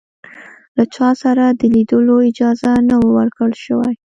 [0.77, 3.91] له چا سره د لیدلو اجازه نه وه ورکړل شوې.